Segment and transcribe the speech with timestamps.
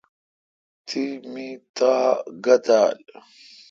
[0.87, 1.03] تی
[1.33, 2.09] می تاء
[2.43, 2.95] گہ تال۔